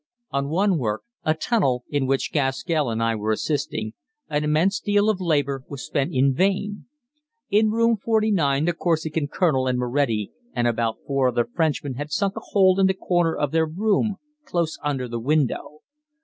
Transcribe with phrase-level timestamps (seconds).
[0.31, 3.93] On one work, a tunnel, in which Gaskell and I were assisting,
[4.31, 6.85] an immense deal of labor was spent in vain.
[7.51, 12.35] In Room 49 the Corsican colonel and Moretti and about four other Frenchmen had sunk
[12.35, 15.81] a hole in the corner of their room close under the window.